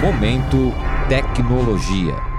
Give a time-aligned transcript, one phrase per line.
[0.00, 0.72] Momento
[1.10, 2.29] Tecnologia.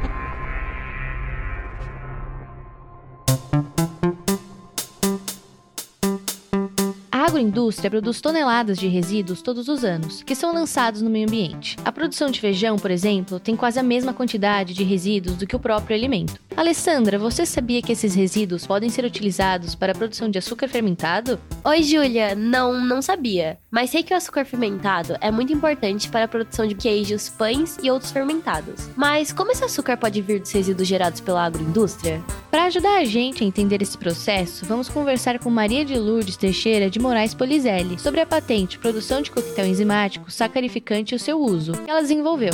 [7.31, 11.77] Agroindústria produz toneladas de resíduos todos os anos, que são lançados no meio ambiente.
[11.85, 15.55] A produção de feijão, por exemplo, tem quase a mesma quantidade de resíduos do que
[15.55, 16.39] o próprio alimento.
[16.57, 21.39] Alessandra, você sabia que esses resíduos podem ser utilizados para a produção de açúcar fermentado?
[21.63, 22.35] Oi, Júlia.
[22.35, 23.57] Não, não sabia.
[23.71, 27.77] Mas sei que o açúcar fermentado é muito importante para a produção de queijos, pães
[27.81, 28.89] e outros fermentados.
[28.97, 32.21] Mas como esse açúcar pode vir dos resíduos gerados pela agroindústria?
[32.51, 36.89] Para ajudar a gente a entender esse processo, vamos conversar com Maria de Lourdes Teixeira
[36.89, 41.71] de Moraes Polizelli sobre a patente Produção de Coquetel Enzimático, Sacarificante e o seu uso,
[41.71, 42.51] que ela desenvolveu.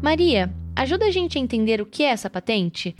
[0.00, 2.96] Maria, Ajuda a gente a entender o que é essa patente?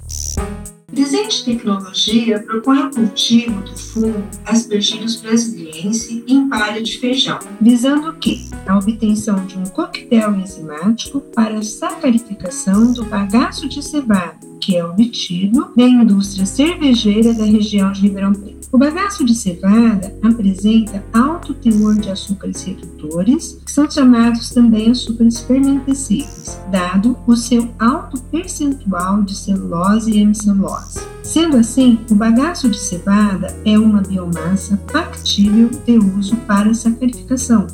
[0.93, 8.15] Presente Tecnologia propõe o cultivo do fungo Aspergillus brasiliense em palha de feijão, visando o
[8.15, 8.41] quê?
[8.67, 14.85] A obtenção de um coquetel enzimático para a sacarificação do bagaço de cevada, que é
[14.85, 18.60] obtido da indústria cervejeira da região de Ribeirão Preto.
[18.73, 25.41] O bagaço de cevada apresenta alto teor de açúcares redutores, que são chamados também açúcares
[25.41, 31.01] fermentescíveis, dado o seu alto percentual de celulose e hemicelulose.
[31.25, 37.67] Sendo assim, o bagaço de cevada é uma biomassa factível de uso para sacarificação.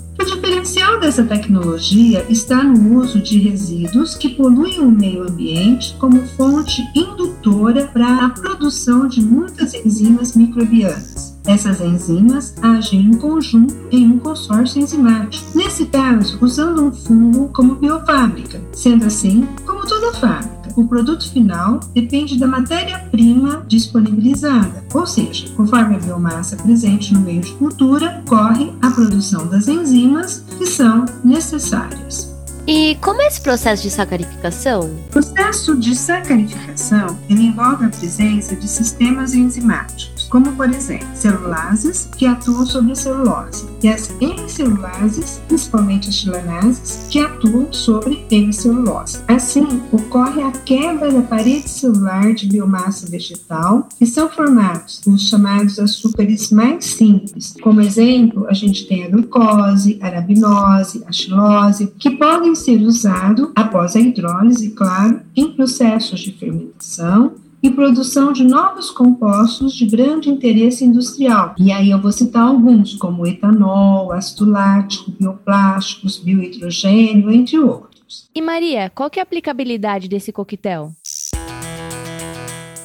[0.67, 6.27] O diferencial dessa tecnologia está no uso de resíduos que poluem o meio ambiente como
[6.36, 11.39] fonte indutora para a produção de muitas enzimas microbianas.
[11.47, 17.77] Essas enzimas agem em conjunto em um consórcio enzimático, nesse caso, usando um fungo como
[17.77, 18.61] biofábrica.
[18.72, 25.97] Sendo assim, como toda fábrica, o produto final depende da matéria-prima disponibilizada, ou seja, conforme
[25.97, 32.37] a biomassa presente no meio de cultura, corre a produção das enzimas que são necessárias.
[32.67, 34.81] E como é esse processo de sacarificação?
[34.81, 42.26] O processo de sacarificação envolve a presença de sistemas enzimáticos como por exemplo celulases que
[42.26, 49.19] atuam sobre a celulose e as hemicelulases, principalmente as chilanases, que atuam sobre hemicelulose.
[49.28, 55.78] Assim, ocorre a quebra da parede celular de biomassa vegetal e são formados os chamados
[55.78, 57.54] açúcares mais simples.
[57.62, 63.50] Como exemplo, a gente tem a glucose, a arabinose, a xilose, que podem ser usados
[63.54, 67.34] após a hidrólise, claro, em processos de fermentação
[67.66, 71.54] e produção de novos compostos de grande interesse industrial.
[71.59, 78.28] E aí eu vou citar alguns, como etanol, ácido lático, bioplásticos, biohidrogênio, entre outros.
[78.32, 80.93] E Maria, qual que é a aplicabilidade desse coquetel?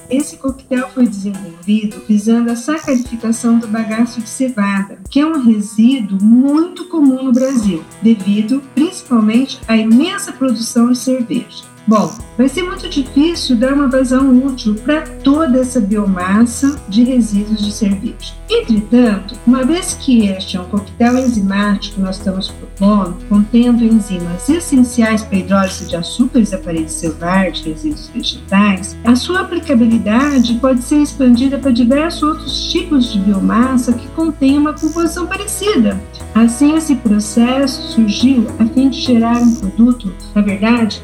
[0.10, 6.22] Esse coquetel foi desenvolvido visando a sacarificação do bagaço de cevada, que é um resíduo
[6.22, 11.71] muito comum no Brasil, devido principalmente à imensa produção de cerveja.
[11.88, 17.66] Bom, vai ser muito difícil dar uma vazão útil para toda essa biomassa de resíduos
[17.66, 18.34] de cerveja.
[18.50, 24.48] Entretanto, uma vez que este é um coquetel enzimático que nós estamos propondo, contendo enzimas
[24.48, 30.54] essenciais para a hidrólise de açúcares da parede celular de resíduos vegetais, a sua aplicabilidade
[30.56, 36.00] pode ser expandida para diversos outros tipos de biomassa que contêm uma composição parecida.
[36.36, 41.02] Assim, esse processo surgiu a fim de gerar um produto, na verdade,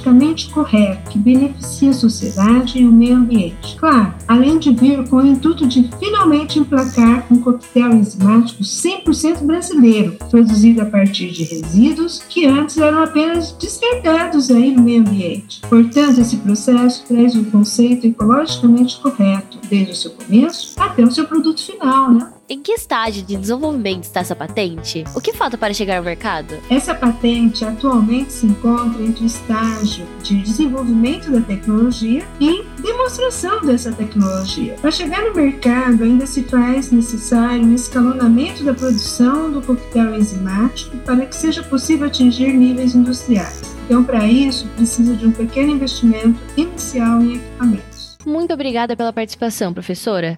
[0.00, 3.76] ecologicamente correto, que beneficia a sociedade e o meio ambiente.
[3.76, 10.16] Claro, além de vir com o intuito de finalmente emplacar um coquetel enzimático 100% brasileiro,
[10.30, 15.60] produzido a partir de resíduos que antes eram apenas descartados aí no meio ambiente.
[15.68, 21.26] Portanto, esse processo traz um conceito ecologicamente correto, desde o seu começo até o seu
[21.26, 22.32] produto final, né?
[22.52, 25.04] Em que estágio de desenvolvimento está essa patente?
[25.14, 26.58] O que falta para chegar ao mercado?
[26.68, 33.92] Essa patente atualmente se encontra entre o estágio de desenvolvimento da tecnologia e demonstração dessa
[33.92, 34.74] tecnologia.
[34.80, 40.96] Para chegar no mercado, ainda se faz necessário um escalonamento da produção do coquetel enzimático
[41.06, 43.76] para que seja possível atingir níveis industriais.
[43.84, 48.18] Então, para isso, precisa de um pequeno investimento inicial em equipamentos.
[48.26, 50.36] Muito obrigada pela participação, professora.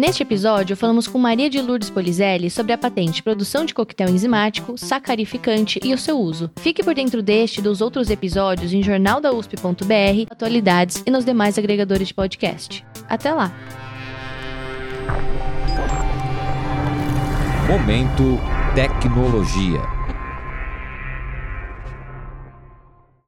[0.00, 4.78] Neste episódio, falamos com Maria de Lourdes Polizelli sobre a patente Produção de Coquetel Enzimático,
[4.78, 6.50] Sacarificante e o seu uso.
[6.58, 12.08] Fique por dentro deste e dos outros episódios em jornaldausp.br, atualidades e nos demais agregadores
[12.08, 12.82] de podcast.
[13.10, 13.52] Até lá!
[17.68, 18.40] Momento
[18.74, 19.99] Tecnologia.